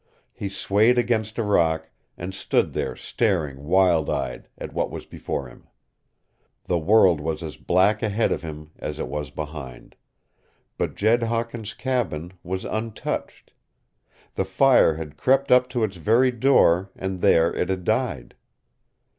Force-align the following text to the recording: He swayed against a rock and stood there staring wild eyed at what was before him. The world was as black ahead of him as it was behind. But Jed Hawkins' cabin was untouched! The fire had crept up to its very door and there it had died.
He 0.33 0.49
swayed 0.49 0.97
against 0.97 1.37
a 1.37 1.43
rock 1.43 1.91
and 2.17 2.33
stood 2.33 2.73
there 2.73 2.95
staring 2.95 3.65
wild 3.65 4.09
eyed 4.09 4.47
at 4.57 4.73
what 4.73 4.89
was 4.89 5.05
before 5.05 5.47
him. 5.47 5.67
The 6.65 6.79
world 6.79 7.21
was 7.21 7.43
as 7.43 7.55
black 7.55 8.01
ahead 8.01 8.31
of 8.31 8.41
him 8.41 8.71
as 8.79 8.97
it 8.97 9.07
was 9.07 9.29
behind. 9.29 9.95
But 10.75 10.95
Jed 10.95 11.21
Hawkins' 11.21 11.75
cabin 11.75 12.33
was 12.41 12.65
untouched! 12.65 13.53
The 14.33 14.43
fire 14.45 14.95
had 14.95 15.17
crept 15.17 15.51
up 15.51 15.69
to 15.69 15.83
its 15.83 15.97
very 15.97 16.31
door 16.31 16.89
and 16.95 17.19
there 17.19 17.53
it 17.53 17.69
had 17.69 17.83
died. 17.83 18.33